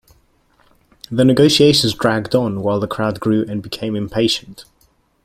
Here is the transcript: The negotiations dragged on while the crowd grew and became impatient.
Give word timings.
The 1.11 1.23
negotiations 1.23 1.93
dragged 1.93 2.33
on 2.33 2.63
while 2.63 2.79
the 2.79 2.87
crowd 2.87 3.19
grew 3.19 3.45
and 3.47 3.61
became 3.61 3.95
impatient. 3.95 4.65